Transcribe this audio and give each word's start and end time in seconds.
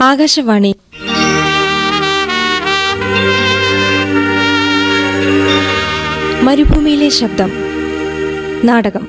ആകാശവാണി. 0.00 0.72
മരുഭൂമിയിലെ 6.42 7.08
ശബ്ദം. 7.08 7.50
നാടകം. 8.64 9.04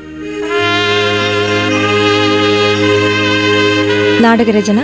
നാടകരചന 4.22 4.80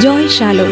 ജോയ് 0.00 0.28
ഷാലോ. 0.28 0.66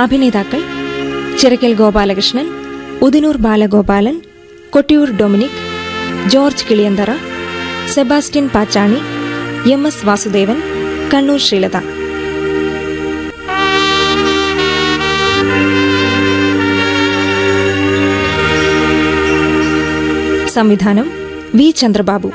അഭിനേതാക്കൾ 0.00 0.60
Chirakkal 1.38 1.74
Gopalakrishnan 1.74 2.46
Udinur 3.02 3.36
Balagopalan 3.36 4.16
Kottiyoor 4.70 5.10
Dominic 5.10 5.60
George 6.26 6.64
Kiliyanthara 6.70 7.10
Sebastian 7.94 8.46
Pachani 8.48 9.00
M 9.72 9.82
S 9.86 10.06
Vasudevan 10.06 10.58
Kannur 11.12 11.40
Sreelatha 11.40 11.76
സംവിധാനം 20.48 21.06
V 21.54 21.66
Chandrababu 21.76 22.30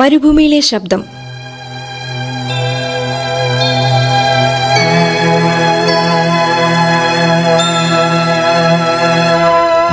മരുഭൂമിയിലെ 0.00 0.60
ശബ്ദം. 0.60 1.00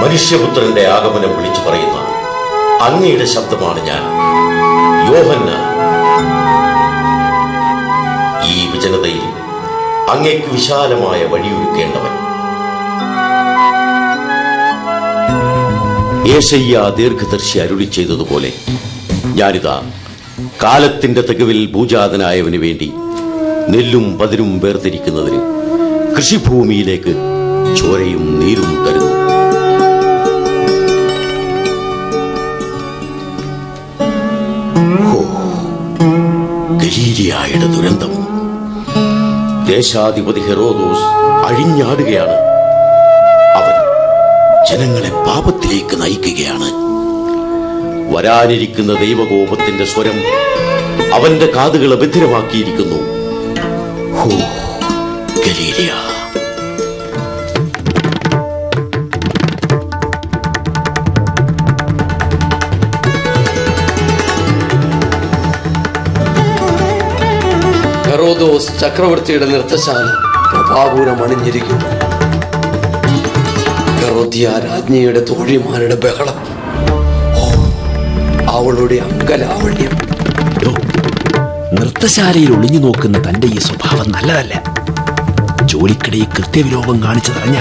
മനുഷ്യപുത്രന്റെ 0.04 0.84
ആഗമനം 0.88 1.38
വിളിച്ചു 1.38 1.62
പറയുന്ന 1.62 1.98
അങ്ങയുടെ 2.82 3.26
ശബ്ദമാണ് 3.26 3.82
ഞാൻ. 3.88 4.04
യോഹന്ന 5.14 5.52
ഈ 8.52 8.70
വിജനതയിൽ 8.72 9.26
അങ്ങയ്ക്ക് 10.10 10.48
വിശാലമായ 10.48 11.24
വഴിയൊരുക്കേണ്ടവൻ. 11.26 12.14
ഏശയ്യ 16.38 16.94
ദീർഘദർശി 16.98 17.58
അരുളി 17.58 17.84
ചെയ്തതുപോലെ 17.84 18.52
ഞാനിതാ 19.38 19.82
കാലത്തിന്റെ 20.64 21.22
തികവിൽ 21.22 21.66
ഭൂജാതനായവന് 21.66 22.56
വേണ്ടി 22.56 22.92
നെല്ലും 23.70 24.18
പതിരും 24.18 24.60
വേർതിരിക്കുന്നതിന് 24.60 25.42
കൃഷിഭൂമിയിലേക്ക് 26.16 27.14
ചോരയും 27.76 28.40
നീരും 28.40 28.86
തരുന്നു. 28.86 29.08
ഗലീലിയായുടെ 36.78 37.68
ദുരന്തം. 37.68 38.14
ദേശാധിപതി 39.68 40.40
ഹെറോദോസ് 40.40 41.06
അഴിഞ്ഞാടുകയാണ്. 41.46 42.38
അവൻ 43.56 43.78
ജനങ്ങളെ 44.70 45.10
പാപത്തിലേക്ക് 45.10 46.02
നയിക്കുകയാണ്. 46.02 46.87
വരാനിരിക്കുന്ന 48.10 48.94
ദൈവകോപത്തിന്റെ 48.94 49.86
സ്വരം 49.86 50.24
അവന്റെ 51.14 51.46
കാതുകളെ 51.46 51.96
ബധിരമാക്കിയിരിക്കുന്നു 51.96 53.18
ഹെറോദോസ് 68.10 68.80
ചക്രവർത്തിയുടെ 68.82 69.46
നൃത്തശാല 69.46 70.06
പ്രഭാപൂരം 70.52 71.24
അണിഞ്ഞിരിക്കുന്നു. 71.24 71.86
രാജ്ഞിയുടെ 74.48 75.20
തോഴിമാരുടെ 75.20 75.96
ബഹളം. 75.96 76.57
അവളുടെ 78.50 78.96
അങ്കലാവണ്യം. 78.96 79.94
നൃത്തശാലയിൽ 81.76 82.54
ഒളിഞ്ഞു 82.54 82.80
നോക്കുന്ന 82.80 83.18
തന്റെ 83.30 83.48
ഈ 83.48 83.58
സ്വഭാവം 83.60 84.12
നല്ലതല്ല. 84.12 84.64
ജോലിക്കിടയിൽ 85.64 86.24
കൃത്യവിലോപം 86.24 87.04
കാണിച്ചു 87.04 87.32
തറഞ്ഞ 87.32 87.58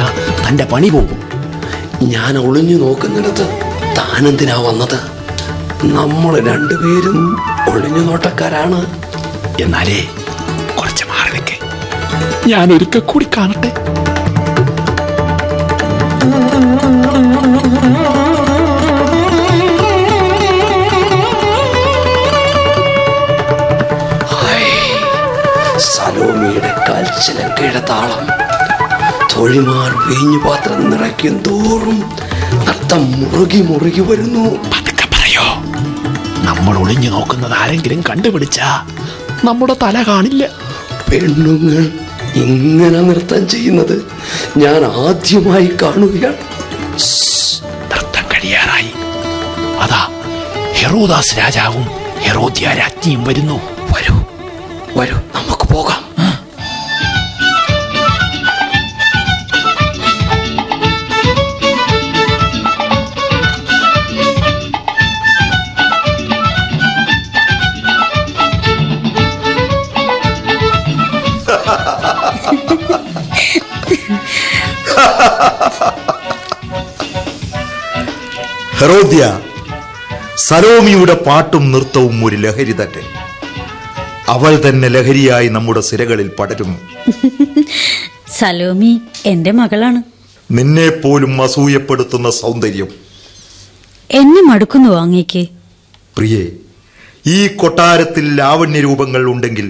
തന്റെ 0.48 0.64
പണി 0.64 0.88
പോകും. 0.88 1.20
ഞാൻ 2.02 2.38
ഒളിഞ്ഞു 2.38 2.76
നോക്കുന്നിടത്ത് 2.76 3.46
താനെന്തിനാ 3.96 4.54
വന്നത്? 4.54 4.98
നമ്മൾ 5.94 6.34
രണ്ടുപേരും 6.48 7.18
ഒളിഞ്ഞു 7.72 7.98
നോട്ടക്കാരാണ്. 7.98 8.86
എന്നാലേ 9.60 10.00
കുറച്ച് 10.78 11.04
മാറി 11.04 11.32
നിൽക്കേ 11.32 11.58
ഞാൻ 12.46 12.72
ഒരിക്കൽ 12.72 13.00
കൂടി 13.00 13.26
കാണട്ടെ. 13.36 13.72
കാൽച്ചിലങ്കയുടെ 27.16 27.86
താളം 27.90 28.26
തൊഴിമാർ 29.32 29.90
വീഞ്ഞു 30.06 30.38
പാത്രം 30.38 30.90
നിറയ്ക്കും 30.90 31.42
തോറും 31.46 32.16
നൃത്തം 32.54 33.12
മുറുകി 33.12 33.60
മുറുകി 33.60 34.00
വരുന്നു. 34.00 34.44
പറയോ? 35.14 35.44
നമ്മൾ 36.44 36.78
ഒളിഞ്ഞു 36.78 37.10
നോക്കുന്നത് 37.10 37.52
ആരെങ്കിലും 37.52 38.02
കണ്ടുപിടിച്ച? 38.10 38.60
നമ്മുടെ 39.44 39.76
തല 39.82 40.02
കാണില്ല. 40.02 40.48
പെണ്ണുങ്ങൾ 41.12 41.92
ഇങ്ങനെ 42.34 43.00
നൃത്തം 43.00 43.48
ചെയ്യുന്നത് 43.48 43.96
ഞാൻ 44.56 44.84
ആദ്യമായി 44.84 45.70
കാണുകയാണ്. 45.82 46.42
നൃത്തം 47.92 48.24
കഴിയാറായി. 48.34 48.92
അതാ 49.80 50.02
ഹെറോദാസ് 50.74 51.38
രാജാവും 51.38 51.86
ഹെറോദ്യ 52.20 52.66
രാജ്ഞിയും 52.66 53.24
വരുന്നു. 53.24 53.60
വരൂ 53.94 54.16
വരൂ 54.96 55.16
നമുക്ക് 55.16 55.74
പോകാം. 55.74 56.05
ഹെറോദ്യ 78.78 79.22
സലോമിയുടെ 80.48 81.14
പാട്ടും 81.26 81.64
നൃത്തവും 81.72 82.16
ഒരു 82.26 82.36
ലഹരി 82.44 82.74
തന്നെ. 82.80 83.02
അവൾ 84.34 84.52
തന്നെ 84.64 84.88
ലഹരിയായി 84.96 85.48
നമ്മുടെ 85.56 85.82
സിരകളിൽ 85.88 86.28
പടരുന്നു 86.38 86.78
സലോമി 88.38 88.92
എന്റെ 89.32 89.52
മകളാണ്. 89.58 90.00
നിന്നെ 90.50 90.88
പോലും 91.02 91.32
അസൂയപ്പെടുത്തുന്ന 91.46 92.28
സൗന്ദര്യം. 92.40 92.88
എന്നെ 94.10 94.42
മടുക്കുന്നു 94.50 94.90
വാങ്ങിക്കേ 94.96 95.44
പ്രിയേ 96.16 96.44
ഈ 97.34 97.38
കൊട്ടാരത്തിൽ 97.60 98.24
ലാവണ്യ 98.40 98.80
രൂപങ്ങൾ 98.86 99.22
ഉണ്ടെങ്കിൽ 99.32 99.68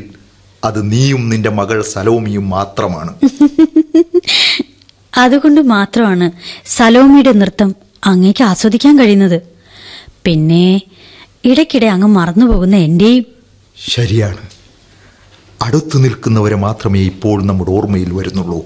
അത് 0.62 0.80
നീയും 0.92 1.22
നിന്റെ 1.32 1.50
മകൾ 1.60 1.78
സലോമിയും 1.94 2.46
മാത്രമാണ്. 2.56 3.12
അതുകൊണ്ട് 5.22 5.60
മാത്രമാണ് 5.74 6.26
സലോമിയുടെ 6.76 7.32
നൃത്തം 7.40 7.68
അങ്ങേക്ക് 8.06 8.44
ആസ്വദിക്കാൻ 8.44 8.98
കഴിയുന്നത്. 8.98 9.42
പിന്നെ 10.24 10.80
ഇടയ്ക്കിടെ 11.44 11.86
അങ്ങ് 11.86 12.06
മറന്നുപോകുന്ന 12.06 12.76
എന്റെയും. 12.76 13.24
ശരിയാണ്. 13.86 14.36
അടുത്തു 15.62 15.98
നിൽക്കുന്നവരെ 15.98 16.54
മാത്രമേ 16.54 17.00
ഇപ്പോൾ 17.00 17.42
നമ്മുടെ 17.42 17.70
ഓർമ്മയിൽ 17.70 18.12
വരുന്നുള്ളൂ. 18.12 18.64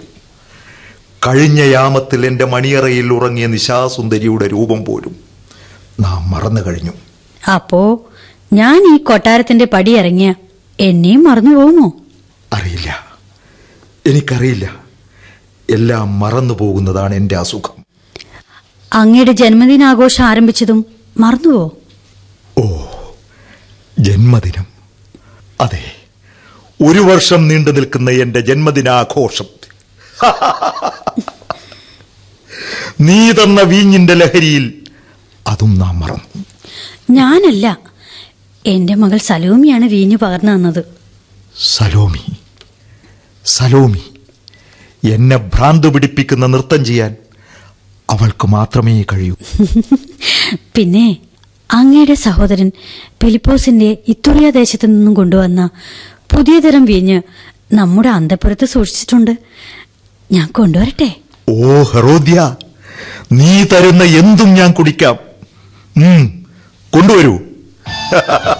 കഴിഞ്ഞ 1.27 1.63
യാമത്തിൽ 1.63 2.27
എന്റെ 2.27 2.45
മണിയറയിൽ 2.45 3.13
ഉറങ്ങിയ 3.13 3.47
നിശാസുന്ദരിയുടെ 3.47 4.47
രൂപം 4.47 4.85
പോലും 4.85 5.17
നാം 6.01 6.31
മറന്നു 6.31 6.61
കഴിഞ്ഞു. 6.67 6.91
അപ്പോ 7.55 8.07
ഞാൻ 8.53 8.95
ഈ 8.95 8.97
കൊട്ടാരത്തിന്റെ 8.97 9.65
പടി 9.65 9.97
ഇറങ്ങിയ 9.97 10.35
എന്നെയും 10.81 11.25
മറന്നു 11.25 11.51
പോകുമോ? 11.51 11.93
അറിയില്ല. 12.53 13.19
എനിക്കറിയില്ല. 14.07 14.77
എല്ലാം 15.71 16.21
മറന്നു 16.21 16.55
പോകുന്നതാണ് 16.55 17.15
എന്റെ 17.15 17.37
അസുഖം. 17.37 17.80
അങ്ങയുടെ 18.93 19.33
ജന്മദിനാഘോഷം 19.33 20.25
ആരംഭിച്ചതും 20.25 20.87
മറന്നുവോ? 21.19 21.77
ഓ 22.59 22.85
ജന്മദിനം. 23.99 24.67
അതെ 25.61 25.97
ഒരു 26.81 26.99
വർഷം 26.99 27.49
നീണ്ടു 27.49 27.71
നിൽക്കുന്ന 27.71 28.11
എന്റെ 28.11 28.41
ജന്മദിനാഘോഷം. 28.41 29.45
നീ 33.01 33.33
തന്ന 33.33 33.61
വീഞ്ഞിന്റെ 33.61 34.15
ലഹരിയിൽ 34.15 34.87
അതും 35.47 35.79
നാം 35.79 36.01
മറന്നു. 36.01 36.45
ഞാനല്ല 37.11 37.79
എന്റെ 38.67 38.95
മകൾ 38.95 39.19
സലോമിയാണ് 39.19 39.85
വീഞ്ഞു 39.85 40.17
പകർന്നു 40.17 40.53
തന്നത്. 40.53 40.85
സലോമി 41.59 42.25
സലോമി 43.45 44.03
എന്നെ 45.11 45.37
ഭ്രാന്ത് 45.37 45.95
പിടിപ്പിക്കുന്ന 45.95 46.47
നൃത്തം 46.47 46.85
ചെയ്യാൻ 46.85 47.17
അവൾക്ക് 48.11 48.47
മാത്രമേ 48.47 49.05
കഴിയൂ. 49.13 49.37
പിന്നെ 50.77 51.17
അങ്ങയുടെ 51.71 52.15
സഹോദരൻ 52.15 52.73
ഫിലിപ്പോസിന്റെ 53.23 53.97
ഇത്തുറിയ 54.09 54.51
ദേശത്തു 54.51 54.87
നിന്നും 54.87 55.15
കൊണ്ടുവന്ന 55.15 55.71
പുതിയ 56.35 56.59
തരം 56.61 56.85
വീഞ്ഞ് 56.85 57.23
നമ്മുടെ 57.75 58.09
അന്തപുരത്ത് 58.09 58.67
സൂക്ഷിച്ചിട്ടുണ്ട്. 58.67 59.31
ഞാൻ 60.33 60.49
കൊണ്ടുവരട്ടെ? 60.49 61.11
ഓ 61.49 61.83
ഹെറോദ്യ 61.83 62.57
നീ 63.33 63.65
തരുന്ന 63.65 64.05
എന്തും 64.05 64.55
ഞാൻ 64.55 64.73
കുടിക്കാം. 64.73 65.17
കൊണ്ടുവരൂ. 66.93 67.39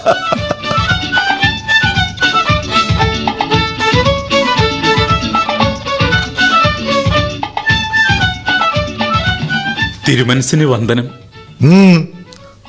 തിരുമനസിന് 10.07 10.65
വന്ദനം. 10.65 11.09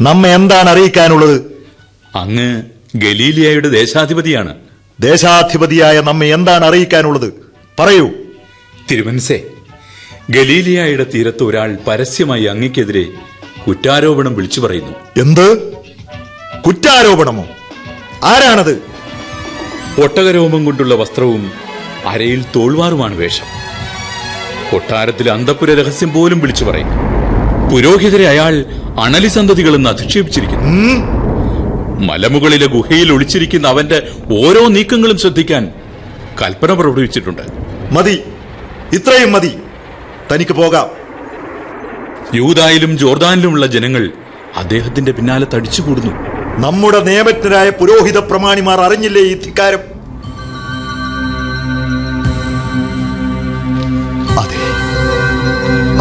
നമ്മെ 0.01 0.35
എന്താണ് 0.35 0.71
അറിയിക്കാനുള്ളത്? 0.71 1.41
അങ്ങ് 2.17 2.63
ഗലീലിയയുടെ 2.97 3.69
ദേശാധിപതിയാണ്. 3.69 4.55
ദേശാധിപതിയായ 5.01 6.01
നമ്മെ 6.01 6.27
എന്താണ് 6.27 6.65
അറിയിക്കാനുള്ളത്? 6.65 7.33
പറയൂ. 7.79 8.11
തിരുമനസേ 8.91 9.43
ഗലീലിയായുടെ 10.31 11.07
തീരത്ത് 11.15 11.43
ഒരാൾ 11.43 11.79
പരസ്യമായി 11.87 12.45
അങ്ങക്കെതിരെ 12.45 13.07
കുറ്റാരോപണം 13.69 14.35
വിളിച്ചു 14.35 14.61
പറയുന്നു. 14.61 15.21
എന്ത്? 15.21 15.73
കുറ്റാരോപണമോ? 16.67 17.47
ആരാണത്? 18.25 18.83
ഒട്ടകരോമം 20.03 20.65
കൊണ്ടുള്ള 20.65 20.95
വസ്ത്രവും 20.95 21.53
അരയിൽ 22.07 22.45
തോൾവാറുമാണ് 22.57 23.17
വേഷം. 23.17 23.63
കൊട്ടാരത്തിലെ 24.73 25.33
അന്തപുര 25.33 25.83
രഹസ്യം 25.83 26.13
പോലും 26.13 26.41
വിളിച്ചു 26.41 26.65
പറയുന്നു. 26.65 27.12
പുരോഹിതരെ 27.73 28.29
അയാൾ 28.29 28.65
അണലി 29.01 29.29
സന്തതികളെന്ന് 29.29 29.91
അധിക്ഷേപിച്ചിരിക്കുന്നു. 29.91 30.67
മലമുകളിലെ 32.07 32.67
ഗുഹയിൽ 32.67 33.13
ഒളിച്ചിരിക്കുന്ന 33.13 33.69
അവന്റെ 33.69 34.09
ഓരോ 34.47 34.69
നീക്കങ്ങളും 34.69 35.19
ശ്രദ്ധിക്കാൻ 35.19 35.73
കൽപ്പന 36.43 36.73
പ്രവർത്തിച്ചിട്ടുണ്ട് 36.73 37.43
മതി. 37.93 38.23
ഇത്രയും 38.93 39.33
മതി. 39.33 39.53
തനിക്ക് 40.33 40.53
പോകാം. 40.53 40.87
യൂതായിലും 42.35 42.99
ജോർദാനിലുമുള്ള 42.99 43.67
ജനങ്ങൾ 43.67 44.11
അദ്ദേഹത്തിന്റെ 44.57 45.13
പിന്നാലെ 45.13 45.47
തടിച്ചുകൂടുന്നു. 45.55 46.13
നമ്മുടെ 46.67 47.01
നിയമജ്ഞരായ 47.01 47.71
പുരോഹിത 47.71 48.19
പ്രമാണിമാർ 48.19 48.81
അറിഞ്ഞില്ലേ 48.81 49.23
ഈ 49.23 49.35
ധിക്കാരം? 49.35 49.79
അതെ. 54.39 54.61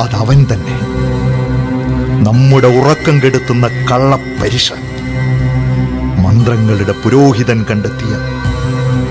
അതവൻ 0.01 0.47
തന്നെ. 0.53 0.81
നമ്മുടെ 2.21 2.68
ഉറക്കം 2.68 3.21
കെടുത്തുന്ന 3.21 3.68
കള്ളപ്പരിശ. 3.68 4.73
മന്ത്രങ്ങളുടെ 6.18 6.91
പുരോഹിതൻ 6.91 7.65
കണ്ടെത്തിയ 7.69 8.13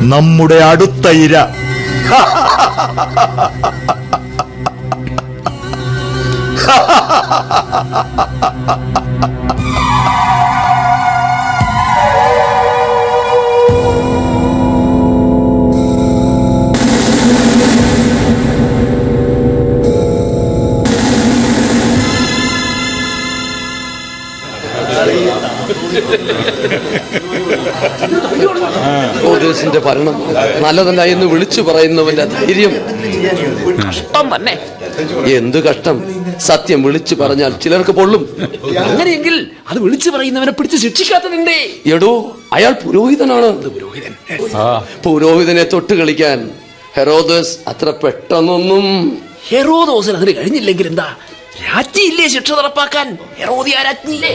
നമ്മുടെ 0.08 0.54
അടുത്ത 0.54 1.08
ഇര. 1.08 1.34
ഹെറോദേസിന്റെ 29.14 29.81
ഭരണം 29.87 30.17
നല്ലതല്ല 30.64 31.02
എന്ന് 31.14 31.26
വിളിച്ചു 31.26 31.61
പറയുന്നവന്റെ 31.61 32.25
ധൈര്യം. 32.35 32.73
കഷ്ടം 33.88 34.26
തന്നെ. 34.35 34.55
എന്ത് 35.38 35.58
കഷ്ടം? 35.69 35.97
സത്യം 36.49 36.81
വിളിച്ചു 36.87 37.14
പറഞ്ഞാൽ 37.14 37.52
ചിലർക്ക് 37.62 37.93
പൊള്ളും. 37.99 38.23
അങ്ങനെയെങ്കിൽ 38.85 39.37
അത് 39.70 39.79
വിളിച്ചു 39.85 40.11
പറയുന്നവനെ 40.11 40.52
പിടിച്ച് 40.58 40.79
ശിക്ഷിക്കാത്തതിന്റെ 40.85 41.56
എടോ 41.94 42.12
അയാൾ 42.53 42.73
പുരോഹിതനാണ്. 42.85 43.50
പുരോഹിതൻ 43.76 44.12
പുരോഹിതനെ 45.05 45.64
തൊട്ട് 45.75 45.94
കളിക്കാൻ 46.00 46.38
ഹെറോദസ് 46.96 47.55
അത്ര 47.73 47.88
പെട്ടെന്നൊന്നും 48.05 48.87
ഹെറോദോസിന് 49.50 50.17
അതിന് 50.20 50.32
കഴിഞ്ഞില്ലെങ്കിൽ 50.38 50.87
എന്താ? 50.87 51.08
രാജ്ഞിയില്ലേ 51.58 52.26
ശിക്ഷ 52.35 52.50
നടപ്പാക്കാൻ? 52.58 53.06
ഹെറോദിയ 53.41 53.76
രാജ്ഞിയില്ലേ 53.88 54.32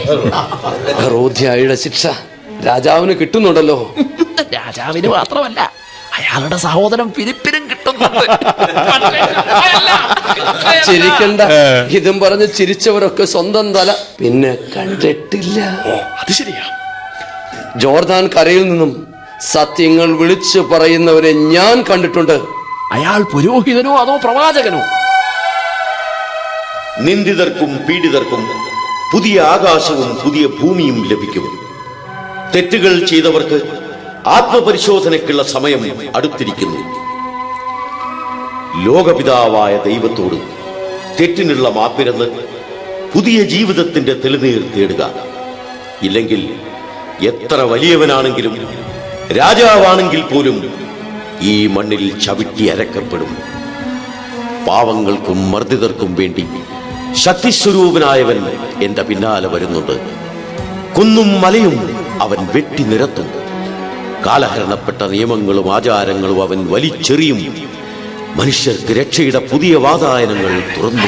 ഹെറോദിയായുടെ 1.00 1.76
ശിക്ഷ 1.84 2.06
രാജാവിന് 2.66 3.14
കിട്ടുന്നുണ്ടല്ലോ. 3.20 3.78
രാജാവിന് 4.54 5.08
മാത്രമല്ല 5.08 5.60
അയാളുടെ 6.18 6.56
സഹോദരൻ 6.56 7.08
ഫിലിപ്പിനും 7.16 7.64
കിട്ടുന്നുണ്ട്. 7.70 8.26
ചിരിക്കണ്ട. 10.86 11.40
ഇതും 11.98 12.20
പറഞ്ഞ് 12.20 12.46
ചിരിച്ചവരൊക്കെ 12.58 13.24
സ്വന്തം 13.24 13.66
തല 13.74 13.90
പിന്നെ 14.20 14.52
കണ്ടിട്ടില്ല. 14.76 15.60
അത് 16.20 16.32
ശരിയാ. 16.38 16.64
ജോർദാൻ 17.76 18.24
കരയിൽ 18.36 18.64
നിന്നും 18.68 18.92
സത്യങ്ങൾ 19.52 20.08
വിളിച്ചു 20.20 20.60
പറയുന്നവരെ 20.72 21.32
ഞാൻ 21.32 21.84
കണ്ടിട്ടുണ്ട്. 21.90 22.36
അയാൾ 22.92 23.22
പുരോഹിതനോ 23.32 23.92
അതോ 24.02 24.16
പ്രവാചകനോ? 24.24 24.82
നിന്ദിതർക്കും 27.00 27.76
പീഡിതർക്കും 27.76 28.48
പുതിയ 29.12 29.40
ആകാശവും 29.40 30.14
പുതിയ 30.14 30.46
ഭൂമിയും 30.46 31.08
ലഭിക്കും. 31.08 31.58
തെറ്റുകൾ 32.54 33.06
ചെയ്തവർക്ക് 33.06 33.62
ആത്മപരിശോധനയ്ക്കുള്ള 34.26 35.42
സമയം 35.42 35.98
അടുത്തിരിക്കുന്നു. 36.16 36.80
ലോകപിതാവായ 38.84 39.76
ദൈവത്തോട് 39.76 40.34
തെറ്റിനുള്ള 41.20 41.68
മാപ്പിരന്ന് 41.68 42.24
പുതിയ 43.14 43.42
ജീവിതത്തിന്റെ 43.42 44.14
തെളിനീർ 44.14 44.70
തേടുക. 44.76 45.10
ഇല്ലെങ്കിൽ 46.02 46.60
എത്ര 47.26 47.54
വലിയവനാണെങ്കിലും 47.54 48.68
രാജാവാണെങ്കിൽ 49.36 50.22
പോലും 50.22 50.72
ഈ 51.40 51.66
മണ്ണിൽ 51.66 52.20
ചവിട്ടി 52.20 52.66
അരക്കപ്പെടും. 52.66 53.36
പാവങ്ങൾക്കും 54.66 55.50
മർദ്ദിതർക്കും 55.50 56.14
വേണ്ടി 56.14 56.46
ശക്തിസ്വരൂപനായവൻ 57.16 58.46
എന്റെ 58.82 59.02
പിന്നാലെ 59.02 59.48
വരുന്നുണ്ട്. 59.48 60.00
കുന്നും 60.98 61.40
മലയും 61.40 61.96
അവൻ 62.20 62.46
വെട്ടി 62.54 62.82
നിരത്തും. 62.82 63.30
കാലഹരണപ്പെട്ട 64.26 65.02
നിയമങ്ങളും 65.02 65.74
ആചാരങ്ങളും 65.74 66.42
അവൻ 66.42 66.66
വലിച്ചെറിയും. 66.70 67.56
മനുഷ്യർക്ക് 68.36 69.00
രക്ഷയുടെ 69.00 69.38
പുതിയ 69.38 69.76
വാതായനങ്ങൾ 69.76 70.62
തുറന്നു 70.76 71.02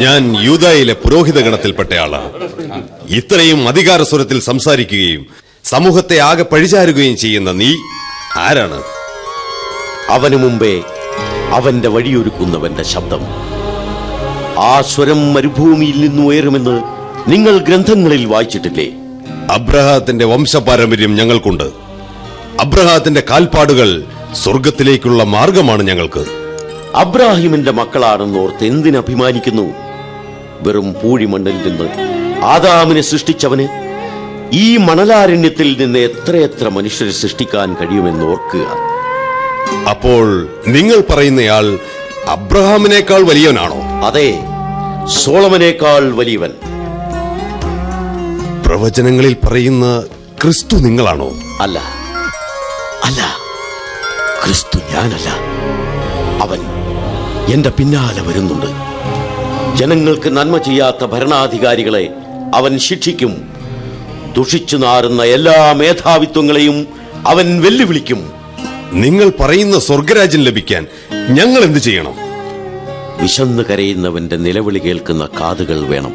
ഞാൻ 0.00 0.36
യൂതായിലെ 0.44 0.92
പുരോഹിത 0.92 1.40
ഗണത്തിൽപ്പെട്ടയാളാണ് 1.40 2.30
ഇത്രയും 3.08 3.68
അധികാരസ്വരത്തിൽ 3.68 4.40
സംസാരിക്കുകയും 4.40 5.26
സമൂഹത്തെ 5.64 6.18
ആകെ 6.18 6.42
പഴിചാരുകയും 6.42 7.16
ചെയ്യുന്ന 7.16 7.52
നീ 7.52 7.74
ആരാണ്? 8.36 8.82
അവനു 10.08 10.36
മുമ്പേ 10.36 10.82
അവന്റെ 11.50 11.88
വഴിയൊരുക്കുന്നവന്റെ 11.88 12.82
ശബ്ദം. 12.82 13.20
ആ 14.58 14.80
സ്വരം 14.80 15.34
മരുഭൂമിയിൽ 15.34 16.00
നിന്ന് 16.00 16.22
ഉയരുമെന്ന് 16.22 16.82
നിങ്ങൾ 17.30 17.58
ഗ്രന്ഥങ്ങളിൽ 17.58 18.24
വായിച്ചിട്ടില്ലേ? 18.24 18.92
അബ്രഹാത്തിന്റെ 19.50 20.24
വംശപാരമ്പര്യം 20.24 21.14
ഞങ്ങൾക്കുണ്ട്. 21.14 21.64
അബ്രഹാത്തിന്റെ 22.60 23.22
കാൽപ്പാടുകൾ 23.30 24.04
സ്വർഗത്തിലേക്കുള്ള 24.42 25.24
മാർഗമാണ് 25.24 25.82
ഞങ്ങൾക്ക്. 25.82 26.43
അബ്രാഹിമിന്റെ 26.94 27.70
മക്കളാണെന്ന് 27.70 28.38
ഓർത്ത് 28.38 28.64
എന്തിനഭിമാനിക്കുന്നു 28.64 29.74
വെറും 30.60 30.96
പൂഴിമണ്ണിൽ 31.02 31.68
നിന്ന് 31.68 31.88
ആദാമിനെ 32.44 33.00
സൃഷ്ടിച്ചവന് 33.00 33.66
ഈ 34.52 34.76
മണലാരണ്യത്തിൽ 34.76 35.76
നിന്ന് 35.78 35.98
എത്രയെത്ര 35.98 36.68
മനുഷ്യരെ 36.68 37.10
സൃഷ്ടിക്കാൻ 37.10 37.74
കഴിയുമെന്ന് 37.74 38.24
ഓർക്കുക. 38.24 38.66
അപ്പോൾ 39.88 40.48
നിങ്ങൾ 40.66 41.04
പറയുന്നയാൾ 41.10 41.78
അബ്രഹാമിനേക്കാൾ 42.28 43.22
വലിയവനാണോ? 43.22 43.80
അതെ 44.06 44.40
സോളമനേക്കാൾ 45.06 46.12
വലിയവൻ. 46.14 46.50
പ്രവചനങ്ങളിൽ 48.66 49.36
പറയുന്ന 49.44 50.04
ക്രിസ്തു 50.42 50.76
നിങ്ങളാണോ? 50.76 51.30
അല്ല 51.60 51.78
അല്ല 53.04 53.36
ക്രിസ്തു 54.44 54.78
ഞാനല്ല. 54.92 55.30
അവൻ 56.42 56.73
എന്റെ 57.52 57.70
പിന്നാലെ 57.70 58.22
വരുന്നുണ്ട്. 58.22 58.66
ജനങ്ങൾക്ക് 59.76 60.28
നന്മ 60.28 60.58
ചെയ്യാത്ത 60.58 61.04
ഭരണാധികാരികളെ 61.04 62.10
അവൻ 62.54 62.78
ശിക്ഷിക്കും. 62.78 63.48
ദുഷിച്ചു 64.36 64.76
നാറുന്ന 64.76 65.22
എല്ലാ 65.22 65.72
മേധാവിത്വങ്ങളെയും 65.72 66.86
അവൻ 67.26 67.62
വെല്ലുവിളിക്കും. 67.62 68.32
നിങ്ങൾ 68.92 69.32
പറയുന്ന 69.40 69.78
സ്വർഗരാജ്യം 69.78 70.42
ലഭിക്കാൻ 70.42 70.86
ഞങ്ങൾ 71.30 71.60
എന്ത് 71.60 71.78
ചെയ്യണം? 71.78 72.14
വിശന്ന് 73.22 73.62
കരയുന്നവന്റെ 73.62 74.36
നിലവിളി 74.36 74.78
കേൾക്കുന്ന 74.78 75.28
കാതുകൾ 75.40 75.86
വേണം. 75.86 76.14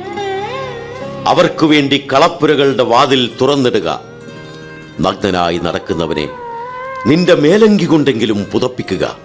അവർക്കു 1.28 1.66
വേണ്ടി 1.66 2.06
കളപ്പുരകളുടെ 2.14 2.84
വാതിൽ 2.84 3.30
തുറന്നിടുക. 3.42 4.02
നഗ്നനായി 5.02 5.58
നടക്കുന്നവനെ 5.58 6.30
നിന്റെ 7.06 7.36
മേലങ്കി 7.36 7.86
കൊണ്ടെങ്കിലും 7.86 8.46
പുതപ്പിക്കുക. 8.54 9.18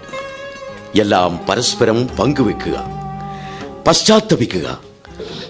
എല്ലാം 0.99 1.45
പരസ്പരം 1.49 2.07
പങ്കുവെക്കുക 2.07 2.85
പശ്ചാത്തപിക്കുക. 3.87 4.81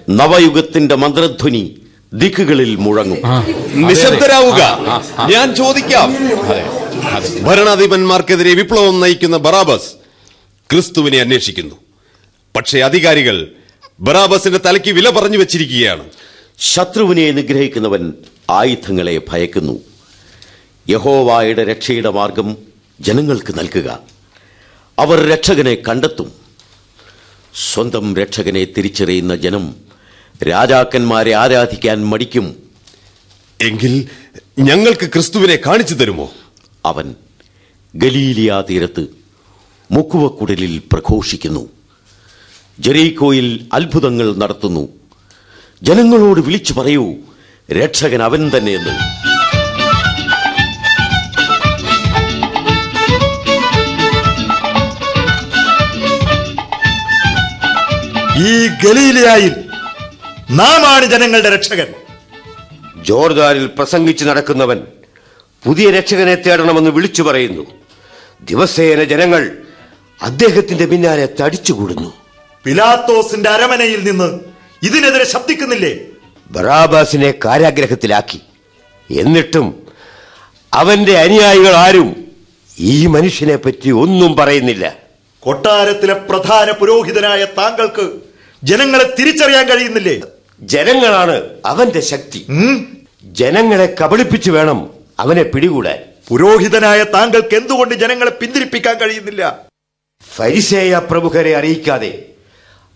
നവയുഗത്തിന്റെ 0.09 0.95
മന്ത്രധ്വനി 0.95 1.75
ദിക്കുകളിൽ 2.13 2.75
മുഴങ്ങും. 2.75 3.19
നിശബ്ദരാവുക. 3.87 4.77
ഞാൻ 5.31 5.55
ചോദിക്കാം. 5.55 6.15
ഭരണാധിപന്മാർക്കെതിരെ 7.43 8.53
വിപ്ലവം 8.53 8.99
നയിക്കുന്ന 8.99 9.37
ബറാബസ് 9.37 9.93
ക്രിസ്തുവിനെ 10.71 11.19
അന്വേഷിക്കുന്നു. 11.19 11.75
പക്ഷേ 12.55 12.79
അധികാരികൾ 12.79 13.51
ബറാബസിന്റെ 13.99 14.59
തലയ്ക്ക് 14.65 14.91
വില 14.91 15.09
പറഞ്ഞു 15.09 15.37
വെച്ചിരിക്കുകയാണ്. 15.37 16.03
ശത്രുവിനെ 16.59 17.31
നിഗ്രഹിക്കുന്നവൻ 17.31 18.13
ആയുധങ്ങളെ 18.49 19.21
ഭയക്കുന്നു. 19.29 19.79
യഹോവായുടെ 20.89 21.63
രക്ഷയുടെ 21.63 22.09
മാർഗം 22.09 22.57
ജനങ്ങൾക്ക് 23.01 23.59
നൽകുക. 23.59 24.14
അവർ 24.99 25.29
രക്ഷകനെ 25.29 25.75
കണ്ടെത്തും. 25.75 26.31
സ്വന്തം 27.73 28.15
രക്ഷകനെ 28.15 28.65
തിരിച്ചറിയുന്ന 28.65 29.35
ജനം 29.35 29.75
രാജാക്കന്മാരെ 30.49 31.33
ആരാധിക്കാൻ 31.33 32.05
മടിക്കും. 32.05 32.63
എങ്കിൽ 33.61 34.07
ഞങ്ങൾക്ക് 34.59 35.05
ക്രിസ്തുവിനെ 35.05 35.55
കാണിച്ചു 35.55 35.93
തരുമോ? 35.93 36.31
അവൻ 36.85 37.15
ഗലീലിയ 37.95 38.63
തീരത്ത് 38.69 39.07
മുക്കുവക്കുടലിൽ 39.91 40.81
പ്രഘോഷിക്കുന്നു. 40.91 41.69
ജെറീക്കോയിൽ 42.79 43.65
അത്ഭുതങ്ങൾ 43.73 44.35
നടത്തുന്നു. 44.35 44.89
ജനങ്ങളോട് 45.83 46.39
വിളിച്ചു 46.39 46.73
പറയൂ 46.73 47.15
രക്ഷകൻ 47.71 48.21
അവൻ 48.23 48.51
തന്നെയെന്ന്. 48.57 49.24
ഈ 58.37 58.67
ഗലീലയായിൽ 58.67 59.55
നാമാണ് 60.51 61.05
ജനങ്ങളുടെ 61.05 61.49
രക്ഷകൻ. 61.49 61.87
ജോർദാനിൽ 63.03 63.65
പ്രസംഗിച്ച് 63.67 64.25
നടക്കുന്നവൻ 64.25 64.83
പുതിയ 65.65 65.91
രക്ഷകനെ 65.91 66.35
തേടണമെന്ന് 66.35 66.91
വിളിച്ചു 66.91 67.23
പറയുന്നു. 67.23 67.65
ദിവസേന 68.41 69.03
ജനങ്ങൾ 69.03 69.57
അദ്ദേഹത്തിന്റെ 70.21 70.85
പിന്നാലെ 70.85 71.29
തടിച്ചുകൂടുന്നു. 71.41 72.13
പിലാത്തോസിന്റെ 72.63 73.49
അരമനയിൽ 73.49 74.03
നിന്ന് 74.03 74.39
ഇതിനെതിരെ 74.83 75.25
ശബ്ദിക്കുന്നില്ലേ? 75.25 75.97
ബറാബാസിനെ 76.51 77.33
കാരാഗ്രഹത്തിലാക്കി. 77.45 78.41
എന്നിട്ടും 79.11 79.87
അവന്റെ 80.73 81.17
അനുയായികൾ 81.17 81.75
ആരും 81.75 82.27
ഈ 82.79 83.05
മനുഷ്യനെ 83.05 83.55
പറ്റി 83.55 83.89
ഒന്നും 83.89 84.35
പറയുന്നില്ല. 84.35 85.04
കൊട്ടാരത്തിലെ 85.45 86.13
പ്രധാന 86.13 86.71
പുരോഹിതനായ 86.71 87.45
താങ്കൾക്ക് 87.45 88.11
ജനങ്ങളെ 88.63 89.15
തിരിച്ചറിയാൻ 89.19 89.65
കഴിയുന്നില്ലേ? 89.69 90.21
ജനങ്ങളാണ് 90.59 91.49
അവന്റെ 91.65 91.99
ശക്തി. 91.99 92.45
ജനങ്ങളെ 93.23 93.95
കബളിപ്പിച്ചു 94.03 94.51
വേണം 94.51 94.89
അവനെ 95.19 95.43
പിടികൂടാൻ. 95.43 95.99
പുരോഹിതനായ 96.29 97.03
താങ്കൾക്ക് 97.03 97.55
എന്തുകൊണ്ട് 97.55 97.95
ജനങ്ങളെ 97.95 98.31
പിന്തിരിപ്പിക്കാൻ 98.31 98.97
കഴിയുന്നില്ല? 98.97 99.59
ഫരിസേയ 100.35 101.01
പ്രമുഖരെ 101.09 101.55
അറിയിക്കാതെ 101.55 102.25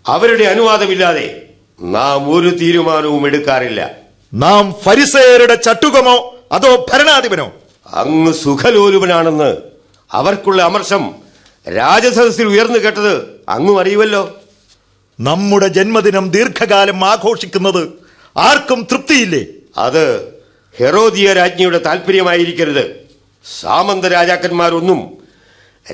അവരുടെ 0.06 0.44
അനുവാദമില്ലാതെ 0.44 1.42
നാം 1.80 2.34
ഒരു 2.34 2.50
തീരുമാനവും 2.50 3.26
എടുക്കാറില്ല. 3.26 3.90
നാം 4.34 4.74
ഫരിസേയരുടെ 4.84 5.54
ചട്ടുകമോ 5.54 6.34
അതോ 6.52 6.86
ഭരണാധിപനോ? 6.92 7.52
അങ്ങ് 7.86 8.32
സുഖലോലുപനാണെന്ന് 8.34 9.56
അവർക്കുള്ള 10.10 10.62
അമർഷം 10.62 11.14
രാജസദസ്സിൽ 11.66 12.46
ഉയർന്നു 12.46 12.78
കേട്ടത് 12.78 13.40
അങ്ങും 13.48 13.80
അറിയുമല്ലോ. 13.80 14.40
നമ്മുടെ 15.20 15.68
ജന്മദിനം 15.68 16.30
ദീർഘകാലം 16.30 17.04
ആഘോഷിക്കുന്നത് 17.04 17.88
ആർക്കും 18.36 18.88
തൃപ്തിയില്ലേ? 18.90 19.46
അത് 19.76 20.32
ഹെറോദിയ 20.78 21.32
രാജ്ഞിയുടെ 21.32 21.78
താല്പര്യമായിരിക്കരുത് 21.78 23.06
സാമന്ത 23.60 24.04
രാജാക്കന്മാരൊന്നും 24.04 25.18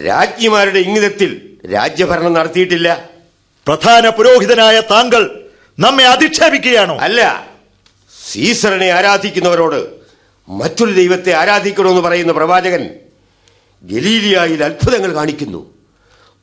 രാജ്ഞിമാരുടെ 0.07 0.79
ഇംഗിതത്തിൽ 0.79 1.57
രാജ്യഭരണം 1.73 2.33
നടത്തിയിട്ടില്ല. 2.33 3.11
പ്രധാന 3.67 4.09
പുരോഹിതനായ 4.09 4.81
താങ്കൾ 4.81 5.45
നമ്മെ 5.81 6.05
അധിക്ഷേപിക്കുകയാണോ? 6.05 6.97
അല്ല 6.97 7.51
സീസറിനെ 8.33 8.89
ആരാധിക്കുന്നവരോട് 8.91 9.97
മറ്റൊരു 10.49 10.93
ദൈവത്തെ 10.93 11.33
ആരാധിക്കണമെന്ന് 11.33 12.01
പറയുന്ന 12.01 12.33
പ്രവാചകൻ 12.33 12.91
ഗലീലിയായിൽ 13.91 14.65
അത്ഭുതങ്ങൾ 14.65 15.15
കാണിക്കുന്നു. 15.15 15.75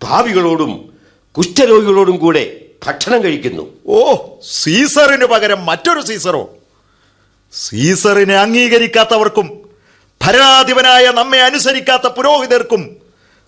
ഭാവികളോടും 0.03 0.93
കുഷ്ഠരോഗികളോടും 1.31 2.17
കൂടെ 2.17 2.55
ഭക്ഷണം 2.88 3.23
കഴിക്കുന്നു. 3.23 3.63
ഓ 3.88 4.15
സീസറിന് 4.51 5.25
പകരം 5.25 5.65
മറ്റൊരു 5.65 6.01
സീസറോ? 6.01 6.50
സീസറിനെ 7.53 8.35
അംഗീകരിക്കാത്തവർക്കും 8.35 9.69
ഭരണാധിപനായ 10.21 11.12
നമ്മെ 11.12 11.38
അനുസരിക്കാത്ത 11.38 12.07
പുരോഹിതർക്കും 12.07 12.97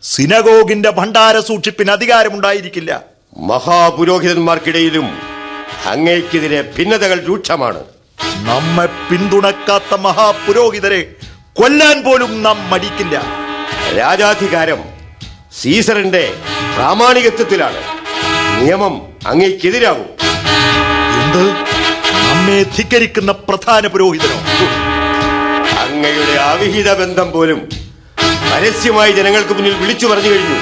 സിനഗോഗിന്റെ 0.02 0.90
ഭണ്ഡാര 0.90 1.40
സൂക്ഷിപ്പിന് 1.40 1.92
അധികാരമുണ്ടായിരിക്കില്ല. 1.92 3.04
മഹാപുരോഹിതന്മാർക്കിടയിലും 3.38 5.08
അങ്ങേക്കെതിരെ 5.86 6.62
ഭിന്നതകൾ 6.78 7.26
രൂക്ഷമാണ്. 7.26 7.84
നമ്മെ 8.46 8.86
പിന്തുണക്കാത്ത 8.86 9.96
മഹാപുരോഹിതരെ 9.96 11.16
കൊല്ലാൻ 11.54 12.04
പോലും 12.04 12.44
നാം 12.44 12.70
മടിക്കില്ല 12.70 13.45
രാജാധികാരം 13.98 14.84
സീസറിന്റെ 15.62 16.34
പ്രാമാണികത്വത്തിലാണ്. 16.76 17.78
നിയമം 18.62 19.02
അങ്ങേക്കെതിരാകും. 19.28 20.10
എന്ത്? 21.24 21.52
നമ്മെ 22.30 22.64
ധിക്കരിക്കുന്ന 22.64 23.32
പ്രധാന 23.32 23.88
പുരോഹിതനോ? 23.88 24.38
അങ്ങയുടെ 25.80 26.40
അവിഹിത 26.42 26.94
ബന്ധം 26.94 27.32
പോലും 27.32 27.70
പരസ്യമായി 28.54 29.12
ജനങ്ങൾക്ക് 29.12 29.54
മുന്നിൽ 29.54 29.74
വിളിച്ചു 29.74 30.08
പറഞ്ഞു 30.08 30.30
കഴിഞ്ഞു. 30.30 30.60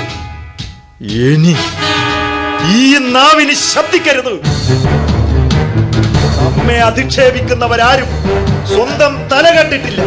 ഇനി 1.24 1.56
ഈ 2.76 2.98
നാവിന് 2.98 3.54
ശബ്ദിക്കരുത്. 3.54 4.34
നമ്മെ 6.58 6.76
അധിക്ഷേപിക്കുന്നവരാരും 6.76 8.08
സ്വന്തം 8.68 9.28
തല 9.28 9.62
കണ്ടിട്ടില്ല. 9.62 10.02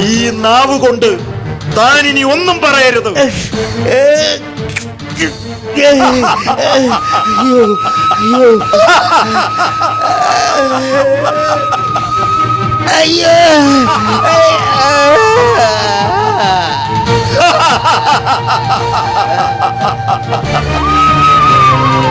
ഈ 0.00 0.30
നാവ് 0.30 0.80
കൊണ്ട് 0.80 1.34
താൻ 1.78 2.02
ഇനി 2.10 2.22
ഒന്നും 2.34 2.56
പറയരുത്. 2.64 3.10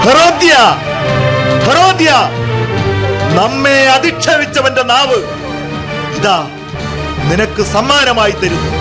ഹെറോദ്യ 0.05 0.53
ഹെറോദ്യ 1.67 2.11
നമ്മെ 3.37 3.77
അധിക്ഷേപിച്ചവന്റെ 3.95 4.83
നാവ് 4.91 5.19
ഇതാ 6.17 6.37
നിനക്ക് 7.29 7.61
സമ്മാനമായി 7.75 8.33
തരുന്നു. 8.41 8.71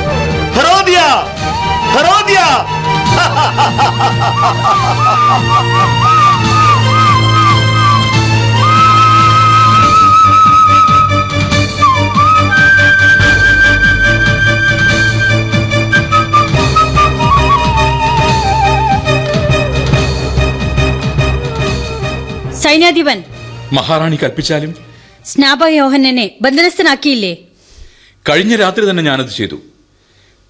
ഹെറോദ്യ 0.56 0.98
ഹെറോദ്യ. 1.94 2.38
സൈന്യാധിപൻ. 22.62 23.18
മഹാറാണി 23.72 24.16
കൽപ്പിച്ചാലും 24.16 24.72
സ്നാപകയോഹനെ 25.26 26.26
ബന്ധനസ്ഥനാക്കിയില്ലേ? 26.42 27.34
കഴിഞ്ഞ 28.28 28.56
രാത്രി 28.56 28.90
തന്നെ 28.90 29.02
ഞാനത് 29.02 29.32
ചെയ്തു. 29.36 29.58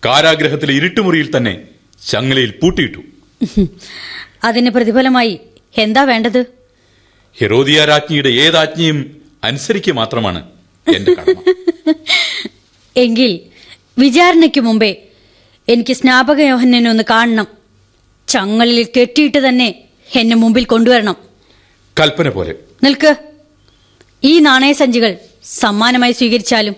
കാരാഗ്രഹത്തിലെ 0.02 0.72
ഇരുട്ടുമുറിയിൽ 0.72 1.36
തന്നെ 1.36 1.54
ചങ്ങലയിൽ 2.06 2.50
പൂട്ടിയിട്ടു. 2.50 3.00
അതിന് 4.44 4.70
പ്രതിഫലമായി 4.70 5.40
എന്താ 5.76 6.04
വേണ്ടത്? 6.04 6.40
ഹെറോദിയ 7.36 7.84
രാജ്ഞിയുടെ 7.84 8.28
ഏതാജ്ഞയും 8.28 8.98
അനുസരിക്കുക 9.44 9.92
മാത്രമാണ് 9.92 10.40
എന്റെ 10.86 11.12
എങ്കിൽ 12.96 13.30
വിചാരണയ്ക്ക് 13.98 14.60
മുമ്പേ 14.60 14.90
എനിക്ക് 15.68 15.92
സ്നാപകയോഹന്നനെ 15.92 16.90
ഒന്ന് 16.90 17.04
കാണണം. 17.10 17.46
ചങ്ങലിൽ 18.28 18.88
കെട്ടിയിട്ട് 18.96 19.48
തന്നെ 19.48 19.68
എന്നെ 20.10 20.36
മുമ്പിൽ 20.36 20.64
കൊണ്ടുവരണം. 20.64 21.16
കൽപ്പന 21.96 22.28
പോലെ. 22.28 22.52
നിൽക്ക്. 22.84 23.12
ഈ 24.22 24.38
നാണയസഞ്ചികൾ 24.38 25.12
സമ്മാനമായി 25.44 26.12
സ്വീകരിച്ചാലും 26.12 26.74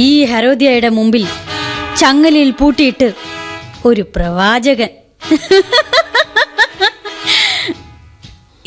ഈ 0.00 0.24
ഹരോദ്യയുടെ 0.24 0.88
മുമ്പിൽ 0.88 1.24
ചങ്ങലിൽ 1.96 2.50
പൂട്ടിയിട്ട് 2.50 3.08
ഒരു 3.84 4.02
പ്രവാചകൻ. 4.16 4.90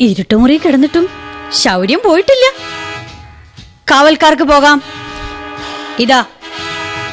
ഇരുട്ടുമുറി 0.00 0.56
കിടന്നിട്ടും 0.56 1.08
ശൗര്യം 1.52 2.00
പോയിട്ടില്ല. 2.04 2.46
കാവൽക്കാർക്ക് 3.90 4.42
പോകാം. 4.42 4.82
ഇതാ 5.98 6.20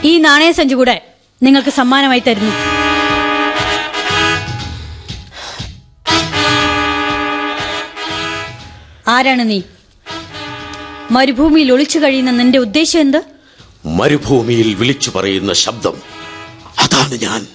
ഈ 0.04 0.18
നാണയ 0.18 0.28
നാണയസഞ്ചി 0.28 0.76
കൂടെ 0.76 0.96
നിങ്ങൾക്ക് 1.44 1.70
സമ്മാനമായി 1.70 2.24
തരുന്നു. 2.28 2.54
ആരാണ് 9.08 9.50
നീ? 9.50 9.62
മരുഭൂമിയിൽ 11.12 11.72
ഒളിച്ചു 11.72 12.00
കഴിയുന്ന 12.00 12.32
നിന്റെ 12.32 12.60
ഉദ്ദേശം 12.60 13.00
എന്ത്? 13.00 13.31
മരുഭൂമിയിൽ 13.86 14.74
വിളിച്ചു 14.74 15.10
പറയുന്ന 15.10 15.54
ശബ്ദം. 15.54 16.02
അതാണ് 16.80 17.22
ഞാൻ. 17.22 17.48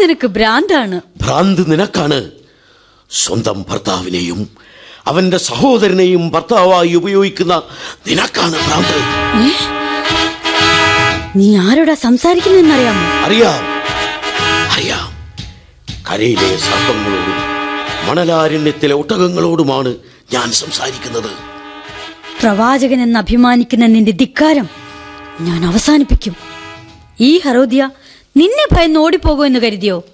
നിനക്ക് 0.00 0.26
ഭ്രാന്താണ്. 0.26 1.00
ഭ്രാന്ത് 1.22 1.72
നിനക്കാണ്. 1.72 2.30
സ്വന്തം 3.10 3.64
ഭർത്താവിനെയും 3.68 4.56
അവന്റെ 5.06 5.38
സഹോദരനെയും 5.38 6.30
ഭർത്താവായി 6.30 6.94
ഉപയോഗിക്കുന്ന 6.94 7.62
നിനക്കാണ് 8.06 8.66
ഭ്രാന്ത്. 8.66 8.96
നീ 11.36 11.56
ആരോടാ 11.56 11.94
സംസാരിക്കുന്നറിയാമോ 11.94 13.24
അറിയാം. 13.24 13.82
അറിയാം. 14.72 15.12
കരയിലെ 16.10 16.56
സർപ്പങ്ങളോടും 16.56 17.42
മണലാരണ്യത്തിലെ 18.08 18.94
ഒട്ടകങ്ങളോടുമാണ് 18.94 19.94
ഞാൻ 20.32 20.52
സംസാരിക്കുന്നത്. 20.52 21.51
പ്രവാചകൻ 22.42 23.02
എന്ന് 23.02 23.18
അഭിമാനിക്കുന്ന 23.18 23.86
നിന്റെ 23.86 24.12
ധിക്കാരം 24.12 24.68
ഞാൻ 25.40 25.64
അവസാനിപ്പിക്കും. 25.64 26.36
ഈ 27.20 27.38
ഹറോദിയ 27.38 27.90
നിന്നെ 28.36 28.74
ഭയന്ന് 28.74 29.00
ഓടിപ്പോകുമെന്ന് 29.00 29.58
കരുതിയോ? 29.58 30.04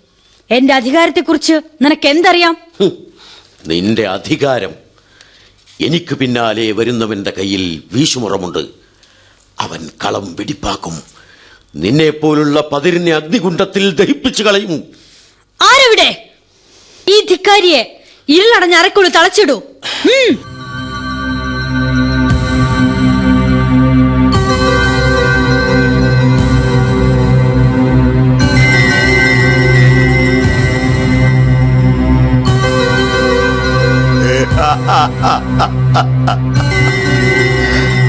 എന്റെ 0.50 0.74
അധികാരത്തെക്കുറിച്ച് 0.74 1.52
നിനക്ക് 1.52 2.08
എന്തറിയാം 2.08 2.56
നിന്റെ 3.66 4.06
അധികാരം 4.06 4.70
എനിക്ക് 5.80 6.14
പിന്നാലെ 6.14 6.72
വരുന്നവന്റെ 6.72 7.30
കയ്യിൽ 7.30 7.82
വീശുമുറമുണ്ട്. 7.92 8.58
അവൻ 9.60 9.90
കളം 10.04 10.36
വെടിപ്പാക്കും. 10.36 11.02
നിന്നെ 11.76 12.10
പോലുള്ള 12.10 12.64
പതിരിനെ 12.72 13.12
അഗ്നികുണ്ടത്തിൽ 13.12 13.90
ദഹിപ്പിച്ചു 13.90 14.42
കളയും. 14.42 14.84
ആരവിടെ? 15.62 16.30
ഈ 17.08 17.26
ധിക്കാരിയെ 17.30 18.02
ഇരുളടഞ്ഞ 18.28 18.74
അരക്കുള്ളു 18.74 19.10
തളച്ചിടൂ. 19.10 19.62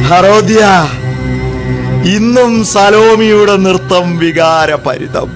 ഹറോദ്യ 0.08 0.60
ഇന്നും 2.16 2.66
സലോമിയുടെ 2.66 3.56
നൃത്തം 3.58 4.18
വികാരഭരിതം. 4.18 5.30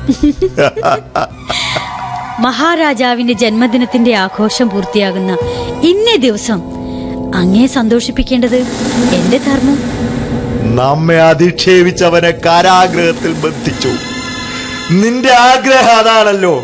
മഹാരാജാവിന്റെ 2.40 3.34
ജന്മദിനത്തിന്റെ 3.34 4.16
ആഘോഷം 4.16 4.70
പൂർത്തിയാകുന്ന 4.70 5.38
ഇന്നേ 5.84 6.16
ദിവസം 6.16 6.62
അങ്ങേ 7.36 7.68
സന്തോഷിപ്പിക്കേണ്ടത് 7.68 8.60
എന്റെ 9.16 9.38
ധർമ്മം. 9.38 9.78
നമ്മെ 10.76 11.22
അധിക്ഷേപിച്ചവനെ 11.22 12.32
കാരാഗ്രഹത്തിൽ 12.32 13.34
ബന്ധിച്ചു. 13.34 13.92
നിന്റെ 14.92 15.34
ആഗ്രഹം 15.34 15.98
അതാണല്ലോ. 15.98 16.56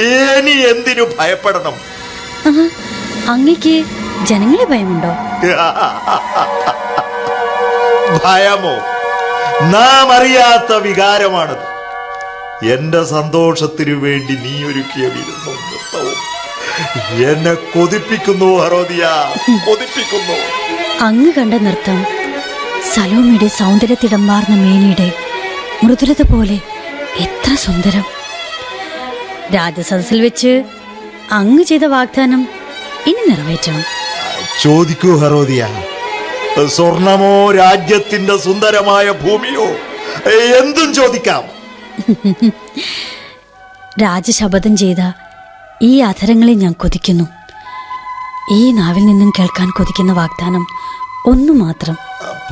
ഇനി 0.00 0.50
എന്തിനു 0.50 1.04
ഭയപ്പെടണം? 1.18 1.76
അങ്ങയ്ക്ക് 3.28 3.84
ജനങ്ങളെ 4.26 4.64
ഭയമുണ്ടോ? 4.64 5.08
ഭയമോ? 8.24 8.74
നാം 9.70 10.12
അറിയാത്ത 10.12 10.72
വികാരമാണത്. 10.72 11.66
എന്റെ 12.66 13.04
സന്തോഷത്തിനു 13.04 13.94
വേണ്ടി 13.94 14.34
നീ 14.34 14.64
ഒരുക്കിയ 14.64 15.04
വിരുന്നും 15.04 15.56
നൃത്തവും 15.66 16.18
എന്നെ 17.30 17.54
കൊതിപ്പിക്കുന്നു 17.54 18.58
ഹറോദിയ. 18.58 19.06
കൊതിപ്പിക്കുന്നു. 19.66 20.36
അങ്ങ് 21.04 21.32
കണ്ട 21.32 21.54
നൃത്തം 21.54 22.06
സലോമിയുടെ 22.94 23.46
സൗന്ദര്യത്തിടമ്പാർന്ന 23.46 24.56
മേനിയുടെ 24.56 25.12
മൃദുലത 25.84 26.22
പോലെ 26.22 26.60
എത്ര 27.18 27.54
സുന്ദരം. 27.54 28.04
രാജസദസ്സിൽ 29.54 30.20
വെച്ച് 30.20 30.64
അങ്ങ് 31.32 31.62
ചെയ്ത 31.62 31.84
വാഗ്ദാനം 31.84 32.48
ഇനി 33.06 33.30
നിറവേറ്റും? 33.30 33.82
ചോദിക്കൂ 34.62 35.18
ഹറോദിയ 35.18 35.68
സ്വർണമോ 36.66 37.52
രാജ്യത്തിന്റെ 37.52 38.36
സുന്ദരമായ 38.36 39.10
ഭൂമിയോ? 39.10 39.66
എന്തും 40.60 40.94
ചോദിക്കാം. 40.94 41.42
രാജശപഥം 44.02 44.76
ചെയ്ത 44.76 44.96
ഈ 45.82 46.00
അധരങ്ങളെ 46.00 46.52
ഞാൻ 46.52 46.72
കൊതിക്കുന്നു. 46.72 47.24
ഈ 48.52 48.72
നാവിൽ 48.72 49.06
നിന്നും 49.06 49.32
കേൾക്കാൻ 49.38 49.70
കൊതിക്കുന്ന 49.70 50.12
വാഗ്ദാനം 50.12 50.66
ഒന്നു 51.26 51.52
മാത്രം. 51.52 51.96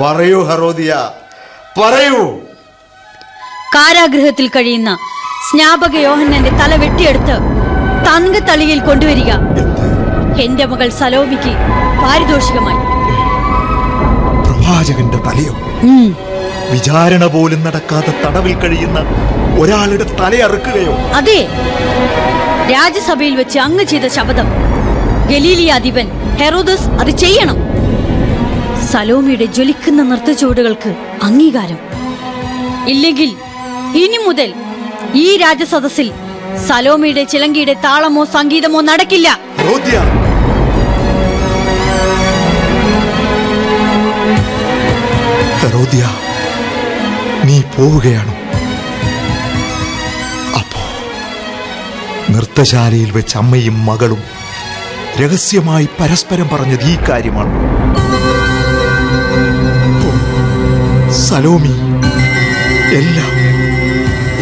പറയൂ 0.01 0.45
ഹറോദിയ 0.45 1.11
പറയൂ. 1.81 2.39
കാരാഗ്രഹത്തിൽ 3.75 4.49
കഴിയുന്ന 4.49 4.99
സ്നാപക 5.51 5.97
യോഹന്നന്റെ 5.97 6.51
തല 6.51 6.77
വെട്ടിയെടുത്ത് 6.77 7.37
തങ്കത്തളിയിൽ 8.07 8.79
കൊണ്ടുവരിക. 8.79 9.31
എന്റെ 10.43 10.65
മകൾ 10.65 10.89
സലോമിക്ക് 10.89 11.53
പാരിതോഷികമായി. 12.03 12.81
പ്രവാചകന്റെ 14.45 15.19
തലയോ? 15.19 15.55
വിചാരണ 16.73 17.27
പോലും 17.27 17.65
നടക്കാതെ 17.65 18.13
തടവിൽ 18.25 18.55
കഴിയുന്ന 18.55 18.99
ഒരാളുടെ 19.61 20.07
തലയറുക്കുകയോ 20.21 20.95
അതെ. 21.15 21.49
രാജ്യസഭയിൽ 22.73 23.35
വെച്ച് 23.35 23.59
അങ്ങ് 23.59 23.85
ചെയ്ത 23.85 24.07
ശപഥം. 24.07 24.49
ഗലീലിയാധിപൻ 25.31 26.07
ഹെറോദസ് 26.41 26.89
അത് 27.01 27.11
ചെയ്യണം. 27.11 27.59
സലോമിയുടെ 28.93 29.45
ജ്വലിക്കുന്ന 29.45 30.03
നൃത്തച്ചുവടുകൾക്ക് 30.03 30.95
അംഗീകാരം. 31.23 31.79
ഇല്ലെങ്കിൽ 32.89 33.31
ഇനി 34.03 34.19
മുതൽ 34.27 34.55
ഈ 35.15 35.37
രാജസദസ്സിൽ 35.37 36.13
സലോമിയുടെ 36.69 37.25
ചിലങ്കിയുടെ 37.25 37.73
താളമോ 37.85 38.25
സംഗീതമോ 38.25 38.81
നടക്കില്ല. 38.81 39.29
ഹറോദ്യ 45.89 46.07
നീ 47.45 47.57
പോവുകയാണോ? 47.77 48.33
അപ്പോ 50.59 50.83
നൃത്തശാലയിൽ 52.33 53.11
വെച്ച് 53.11 53.37
അമ്മയും 53.37 53.77
മകളും 53.87 54.21
രഹസ്യമായി 55.21 55.89
പരസ്പരം 56.01 56.49
പറഞ്ഞത് 56.49 56.85
ഈ 56.85 56.97
കാര്യമാണ്. 57.09 57.53
സലോമി 61.29 61.75
എല്ലാം 62.99 63.33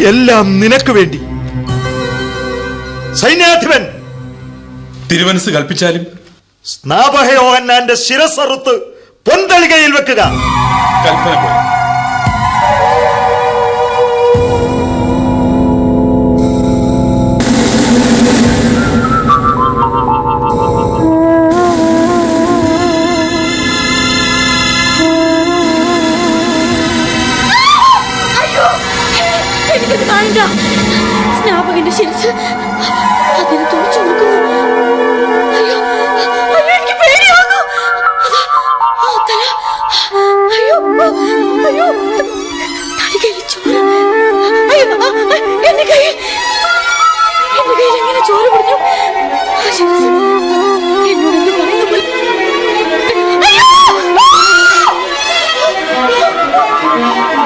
എല്ലാം 0.07 0.59
നിനക്ക് 0.59 0.91
വേണ്ടി. 0.91 1.19
സൈന്യാധിപൻ! 3.21 3.83
തിരുവനസ് 5.11 5.49
കൽപ്പിച്ചാലും? 5.49 6.05
സ്നാപഹയോഹന്നാന്റെ 6.65 7.95
ശിരസറുത്ത് 8.05 8.73
പൊന്തളികയിൽ 9.27 9.91
വെക്കുക. 9.91 10.21
കൽപ്പന 11.07 11.56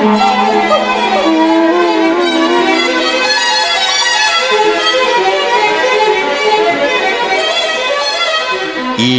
ഈ 0.01 0.05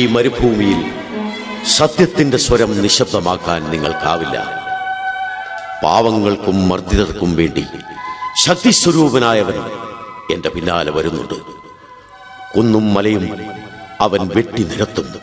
മരുഭൂമിയിൽ 0.06 0.92
സത്യത്തിന്റെ 1.66 2.36
സ്വരം 2.36 2.82
നിശബ്ദമാക്കാൻ 2.82 3.70
നിങ്ങൾക്കാവില്ല. 3.70 4.38
പാവങ്ങൾക്കും 5.84 6.68
മർദ്ദിതർക്കും 6.68 7.36
വേണ്ടി 7.36 7.64
ശക്തിസ്വരൂപനായവൻ 8.44 9.54
എന്റെ 10.34 10.48
പിന്നാലെ 10.48 10.90
വരുന്നുണ്ട്. 10.90 11.34
കുന്നും 12.56 12.94
മലയും 12.94 13.36
അവൻ 14.00 14.28
വെട്ടി 14.34 14.62
നിരത്തും. 14.62 15.14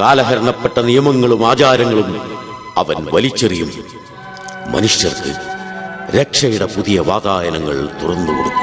കാലഹരണപ്പെട്ട 0.00 0.80
നിയമങ്ങളും 0.80 1.48
ആചാരങ്ങളും 1.48 2.38
അവൻ 2.76 3.06
വലിച്ചെറിയും. 3.12 4.05
മനുഷ്യർക്ക് 4.68 5.32
രക്ഷയുടെ 6.16 6.64
പുതിയ 6.64 7.00
വാതായനങ്ങൾ 7.00 7.88
തുറന്നു 8.02 8.32
കൊടുക്കും. 8.32 8.62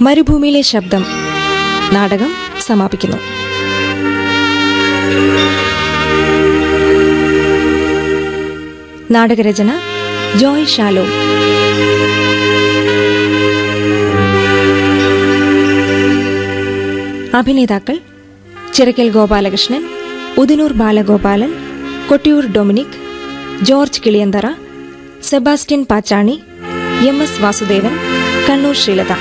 മരുഭൂമിയിലെ 0.00 0.60
ശബ്ദം 0.60 1.04
നാടകം 1.92 2.45
സമാപിക്കുന്നു. 2.66 3.18
നാടകരചന 9.10 9.70
ജോയ് 10.36 10.66
ഷാലോ. 10.66 11.04
അഭിനേതാക്കൾ 17.38 17.96
Chirakkal 18.74 19.08
Gopalakrishnan 19.10 19.82
Udinur 20.38 20.72
Balagopalan 20.72 21.50
Kottiyoor 22.08 22.44
Dominic 22.46 22.96
George 23.62 24.00
Kiliyanthara 24.06 24.46
Sebastian 25.22 25.82
Pachani 25.90 26.36
M 27.06 27.22
S 27.22 27.42
Vasudevan 27.42 27.94
Kannur 28.48 28.76
Sreelatha. 28.76 29.12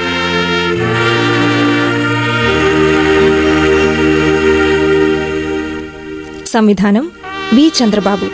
സംവിധാനം 6.55 7.05
വി 7.55 7.65
ചന്ദ്രബാബു. 7.79 8.27